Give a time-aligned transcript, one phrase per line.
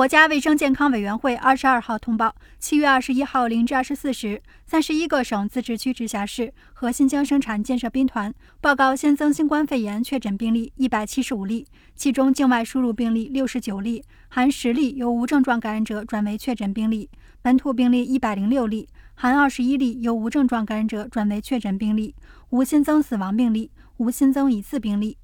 [0.00, 8.32] 国家卫生健康委员会二十二号通报，七月二十一号零至二十四时，三十一个省、自治区、直辖市和新疆生产建设兵团
[8.62, 17.10] 报告新增新冠肺炎确诊病例一百七十五例，其中境外输入病例六十九例，含十例由无症状感染者转为确诊病例；
[17.42, 22.14] 本土病例一百零六例，含二十一例由无症状感染者转为确诊病例，
[22.48, 25.18] 无新增死亡病例，无新增疑似病例。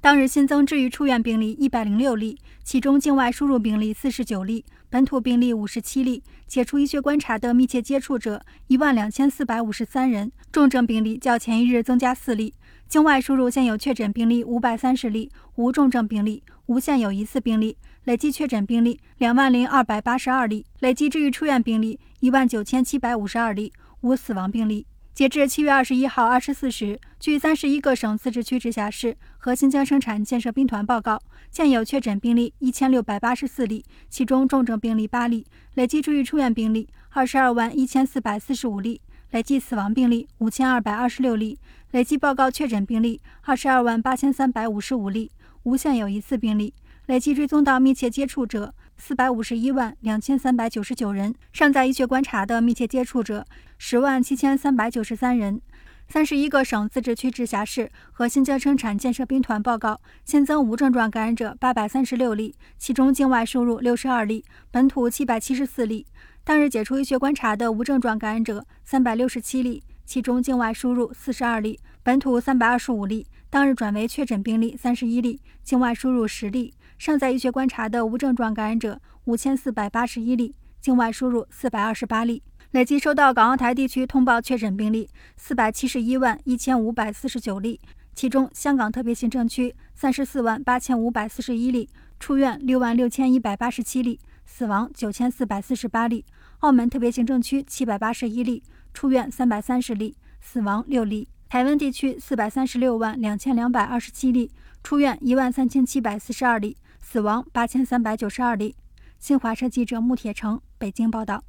[0.00, 12.54] 当日新增治愈出院病例一百零六例，其中境外输入病例四十九例，本土病例五十七例，解除医学观察的密切接触者一万两千四百五十三人，重症病例较前一日增加四例。
[12.86, 23.72] 境外输入现有确诊病例五百三十例，无重症病例，无现有疑似病例，累计确诊病例两万零二百八十二例，累计治愈出院病例一万九千七百五十二例，
[24.02, 24.86] 无死亡病例。
[25.18, 39.00] 截至七月二十一号二十四时，据三十一个省、自治区、直辖市和新疆生产建设兵团报告，现有确诊病例一千六百八十四例，其中重症病例八例，累计治愈出院病例二十二万一千四百四十五例，
[39.32, 41.58] 累计死亡病例五千二百二十六例，
[41.90, 45.32] 累计报告确诊病例二十二万八千三百五十五例，
[45.64, 46.72] 无现有疑似病例，
[47.06, 48.72] 累计追踪到密切接触者。
[49.00, 53.46] 四百五十一万两千三百九十九人，尚在医学观察的密切接触者
[53.78, 55.62] 十万七千三百九十三人。
[56.08, 66.04] 三十一个省、自治区、直辖市和新疆生产建设兵团报告新增无症状感染者八百三十六例，其中境外输入六十二例，本土七百七十四例。
[66.42, 73.26] 当日解除医学观察的无症状感染者三百六十七例，其中境外输入四十二例，本土三百二十五例。
[73.50, 76.74] 当日转为确诊病例三十一例，境外输入十例。
[76.98, 82.42] 尚在医学观察的无症状感染者五千四百八十一例，境外输入四百二十八例。
[82.72, 87.80] 累计收到港澳台地区通报确诊病例四百七十一万一千五百四十九例，
[88.14, 91.88] 其中香港特别行政区三十四万八千五百四十一例，
[92.20, 96.22] 出院六万六千一百八十七例，死亡九千四百四十八例；
[96.58, 98.62] 澳门特别行政区七百八十一例，
[98.92, 104.50] 出院三百三十例，死亡六例；台湾地区四百三十六万两千两百二十七例，
[104.82, 106.76] 出院一万三千七百四十二例。
[107.00, 108.76] 死亡八千三百九十二例。
[109.18, 111.42] 新华社记者穆铁成北京报道。